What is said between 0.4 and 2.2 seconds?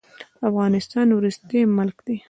افغانستان وروستی ملک دی.